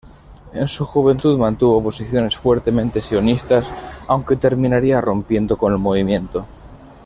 En 0.51 0.67
su 0.67 0.83
juventud 0.83 1.37
mantuvo 1.37 1.83
posiciones 1.83 2.35
fuertemente 2.35 3.01
sionistas, 3.01 3.67
aunque 4.07 4.35
terminaría 4.35 4.99
rompiendo 4.99 5.55
con 5.59 5.73
el 5.73 5.77
movimiento. 5.77 6.47